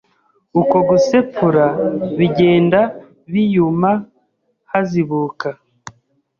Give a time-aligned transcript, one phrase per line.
[0.61, 1.65] Uko gusepfura
[2.17, 2.79] bigenda
[3.31, 3.91] biyuma
[4.71, 5.49] hazibuka